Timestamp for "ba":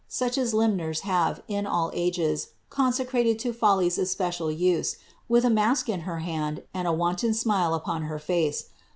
8.09-8.15